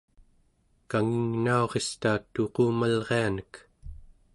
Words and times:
kangingnaurista 0.89 2.11
tuqumalrianek 2.33 3.51